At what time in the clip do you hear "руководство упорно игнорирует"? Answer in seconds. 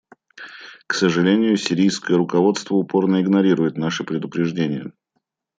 2.17-3.77